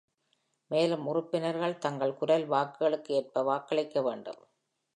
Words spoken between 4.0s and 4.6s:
வேண்டும்.